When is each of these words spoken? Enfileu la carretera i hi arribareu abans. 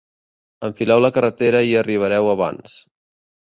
Enfileu 0.67 1.03
la 1.05 1.11
carretera 1.17 1.61
i 1.67 1.69
hi 1.73 1.75
arribareu 1.83 2.31
abans. 2.33 2.81